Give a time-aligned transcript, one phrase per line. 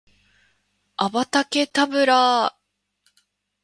[0.97, 2.61] アバダ・ケタブラぁ！！！